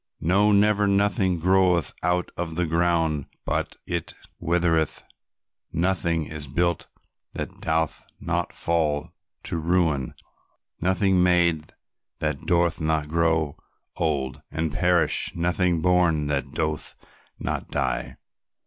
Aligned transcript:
"No, 0.19 0.51
never, 0.51 0.87
nothing 0.87 1.37
groweth 1.37 1.93
out 2.01 2.31
of 2.35 2.55
the 2.55 2.65
ground 2.65 3.27
but 3.45 3.75
it 3.85 4.15
withereth, 4.39 5.03
nothing 5.71 6.25
is 6.25 6.47
built 6.47 6.87
that 7.33 7.61
doth 7.61 8.07
not 8.19 8.51
fall 8.51 9.11
to 9.43 9.57
ruin, 9.57 10.15
nothing 10.81 11.21
made 11.21 11.75
that 12.17 12.47
doth 12.47 12.81
not 12.81 13.09
grow 13.09 13.57
old 13.95 14.41
and 14.49 14.73
perish, 14.73 15.31
nothing 15.35 15.81
born 15.81 16.25
that 16.25 16.51
doth 16.51 16.95
not 17.37 17.67
die. 17.67 18.17